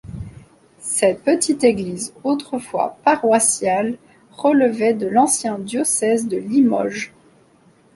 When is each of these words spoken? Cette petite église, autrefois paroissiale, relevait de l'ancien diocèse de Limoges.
Cette 0.79 1.21
petite 1.23 1.63
église, 1.63 2.11
autrefois 2.23 2.97
paroissiale, 3.03 3.99
relevait 4.31 4.95
de 4.95 5.05
l'ancien 5.05 5.59
diocèse 5.59 6.27
de 6.27 6.37
Limoges. 6.37 7.13